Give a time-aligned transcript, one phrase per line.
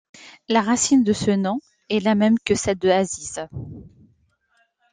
[0.49, 1.59] La racine de ce nom
[1.91, 3.47] est la même que celle de `Aziz.